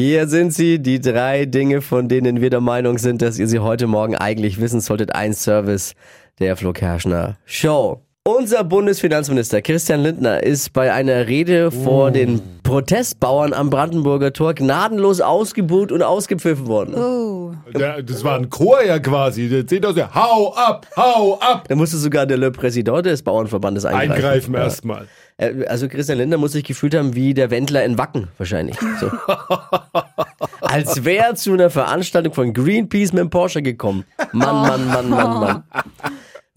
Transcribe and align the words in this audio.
Hier 0.00 0.28
sind 0.28 0.54
sie, 0.54 0.78
die 0.78 1.00
drei 1.00 1.44
Dinge, 1.44 1.80
von 1.80 2.06
denen 2.06 2.40
wir 2.40 2.50
der 2.50 2.60
Meinung 2.60 2.98
sind, 2.98 3.20
dass 3.20 3.36
ihr 3.36 3.48
sie 3.48 3.58
heute 3.58 3.88
Morgen 3.88 4.14
eigentlich 4.14 4.60
wissen 4.60 4.80
solltet. 4.80 5.12
Ein 5.16 5.34
Service 5.34 5.96
der 6.38 6.56
Flo 6.56 6.72
Kerschner 6.72 7.36
Show. 7.44 8.00
Unser 8.28 8.62
Bundesfinanzminister 8.62 9.62
Christian 9.62 10.02
Lindner 10.02 10.42
ist 10.42 10.74
bei 10.74 10.92
einer 10.92 11.28
Rede 11.28 11.70
vor 11.70 12.10
den 12.10 12.42
Protestbauern 12.62 13.54
am 13.54 13.70
Brandenburger 13.70 14.34
Tor 14.34 14.52
gnadenlos 14.52 15.22
ausgebuht 15.22 15.90
und 15.90 16.02
ausgepfiffen 16.02 16.66
worden. 16.66 16.94
Oh. 16.94 17.54
Der, 17.72 18.02
das 18.02 18.22
war 18.24 18.36
ein 18.36 18.50
Chor 18.50 18.84
ja 18.84 18.98
quasi. 18.98 19.48
Der 19.48 19.66
zählt 19.66 19.86
aus 19.86 19.94
der 19.94 20.14
Hau 20.14 20.52
ab, 20.54 20.86
hau 20.94 21.38
ab. 21.40 21.64
Da 21.68 21.74
musste 21.74 21.96
sogar 21.96 22.26
der 22.26 22.36
Le 22.36 22.48
Président 22.50 23.00
des 23.00 23.22
Bauernverbandes 23.22 23.86
eingreifen. 23.86 24.12
Eingreifen 24.12 24.52
Ja. 24.54 24.60
erstmal. 24.64 25.06
Äh, 25.38 25.64
Also 25.66 25.88
Christian 25.88 26.18
Lindner 26.18 26.36
muss 26.36 26.52
sich 26.52 26.64
gefühlt 26.64 26.94
haben 26.94 27.14
wie 27.14 27.32
der 27.32 27.50
Wendler 27.50 27.82
in 27.82 27.96
Wacken 27.96 28.28
wahrscheinlich. 28.36 28.76
So. 29.00 29.10
Als 30.60 31.02
wäre 31.06 31.28
er 31.28 31.34
zu 31.34 31.54
einer 31.54 31.70
Veranstaltung 31.70 32.34
von 32.34 32.52
Greenpeace 32.52 33.14
mit 33.14 33.22
dem 33.22 33.30
Porsche 33.30 33.62
gekommen. 33.62 34.04
Mann, 34.32 34.68
Mann, 34.68 34.86
Mann, 34.88 35.08
Mann, 35.08 35.40
Mann. 35.40 35.62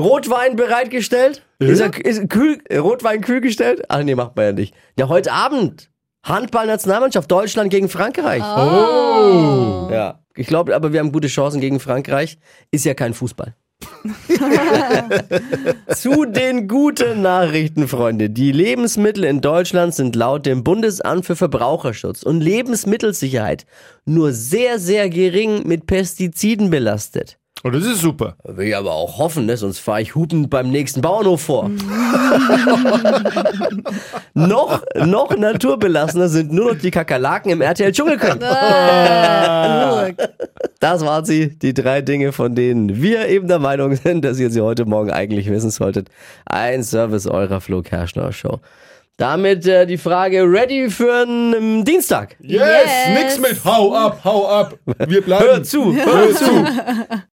Rotwein 0.02 0.56
bereitgestellt? 0.56 1.44
Ist, 1.60 1.80
er, 1.80 2.06
ist 2.06 2.30
kühl, 2.30 2.60
äh, 2.70 2.78
Rotwein 2.78 3.22
kühl 3.22 3.42
gestellt? 3.42 3.84
Ach 3.88 4.04
nee, 4.04 4.16
macht 4.16 4.36
man 4.36 4.46
ja 4.46 4.52
nicht. 4.52 4.74
Ja, 4.98 5.08
heute 5.08 5.32
Abend. 5.32 5.90
Handball-Nationalmannschaft 6.24 7.32
Deutschland 7.32 7.72
gegen 7.72 7.90
Frankreich. 7.90 8.44
Oh. 8.44 9.90
Ja, 9.92 10.20
ich 10.36 10.48
glaube, 10.48 10.76
aber 10.76 10.94
wir 10.94 11.00
haben 11.00 11.12
gute 11.12 11.28
Chancen 11.28 11.62
gegen 11.62 11.80
Frankreich. 11.80 12.38
Ist 12.70 12.86
ja 12.86 12.94
kein 12.94 13.14
Fußball. 13.14 13.56
Zu 15.96 16.26
den 16.26 16.68
guten 16.68 17.22
Nachrichten, 17.22 17.88
Freunde. 17.88 18.30
Die 18.30 18.52
Lebensmittel 18.52 19.24
in 19.24 19.42
Deutschland 19.42 19.96
sind 19.96 20.16
laut 20.16 20.46
dem 20.46 20.64
Bundesamt 20.64 21.26
für 21.26 21.36
Verbraucherschutz 21.36 22.22
und 22.24 22.42
Lebensmittelsicherheit 22.42 23.66
nur 24.06 24.34
sehr, 24.34 24.78
sehr 24.80 25.10
gering 25.10 25.68
mit 25.68 25.88
Pestiziden 25.88 26.70
belastet. 26.70 27.38
Und 27.64 27.76
das 27.76 27.86
ist 27.86 28.02
super. 28.02 28.36
Will 28.44 28.70
ich 28.70 28.76
aber 28.76 28.92
auch 28.92 29.20
hoffen, 29.20 29.46
ne? 29.46 29.56
sonst 29.56 29.78
fahre 29.80 30.02
ich 30.02 30.16
hupend 30.16 30.50
beim 30.50 30.72
nächsten 30.72 31.02
Bauernhof 31.02 31.42
vor. 31.42 31.70
noch, 34.34 34.82
noch 34.96 35.38
naturbelassener 35.38 36.28
sind 36.30 36.52
nur 36.52 36.74
noch 36.74 36.80
die 36.80 36.90
Kakerlaken 36.92 37.52
im 37.52 37.62
RTL 37.62 37.92
Dschungelcamp. 37.92 38.42
Das 40.80 41.06
waren 41.06 41.26
sie, 41.26 41.50
die 41.60 41.74
drei 41.76 42.02
Dinge, 42.02 42.32
von 42.32 42.56
denen 42.56 43.00
wir 43.02 43.28
eben 43.28 43.48
der 43.48 43.60
Meinung 43.60 43.96
sind, 43.96 44.26
dass 44.26 44.40
ihr 44.40 44.50
sie 44.50 44.62
heute 44.62 44.86
Morgen 44.86 45.12
eigentlich 45.12 45.48
wissen 45.50 45.70
solltet. 45.70 46.10
Ein 46.46 46.84
Service 46.84 47.28
eurer 47.28 47.62
Flo 47.62 47.84
Kerschner 47.84 48.32
Show. 48.32 48.60
Damit 49.18 49.68
äh, 49.68 49.86
die 49.86 50.00
Frage 50.00 50.42
ready 50.52 50.90
für 50.90 51.14
einen 51.14 51.86
Dienstag. 51.86 52.36
Yes, 52.40 52.62
Yes. 52.62 53.20
nix 53.20 53.40
mit 53.40 53.64
Hau 53.64 53.94
ab, 53.94 54.22
hau 54.24 54.48
ab. 54.50 54.74
Wir 55.08 55.22
bleiben. 55.22 55.46
Hör 55.46 55.62
zu, 55.64 55.94
hör 55.96 56.32
zu. 56.34 56.66